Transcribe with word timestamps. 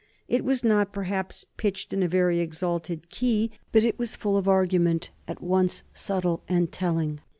It 0.27 0.43
was 0.43 0.63
not, 0.63 0.91
perhaps, 0.91 1.45
pitched 1.57 1.93
in 1.93 2.01
a 2.01 2.07
very 2.07 2.39
exalted 2.39 3.11
key, 3.11 3.51
but 3.71 3.83
it 3.83 3.99
was 3.99 4.15
full 4.15 4.35
of 4.35 4.47
argument, 4.47 5.11
at 5.27 5.43
once 5.43 5.83
subtle 5.93 6.41
and 6.47 6.71
telling. 6.71 7.19